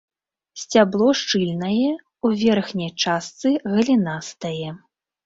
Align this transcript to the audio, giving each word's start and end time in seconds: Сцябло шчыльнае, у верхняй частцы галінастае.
Сцябло 0.61 1.09
шчыльнае, 1.19 1.91
у 2.29 2.31
верхняй 2.45 2.91
частцы 3.05 3.53
галінастае. 3.75 4.69